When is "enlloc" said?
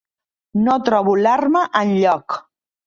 1.85-2.43